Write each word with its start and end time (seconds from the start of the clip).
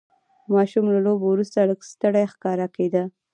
ماشوم 0.53 0.85
له 0.93 0.99
لوبو 1.05 1.25
وروسته 1.29 1.59
لږ 1.69 1.79
ستړی 1.93 2.25
ښکاره 2.33 2.67
کېده. 2.75 3.03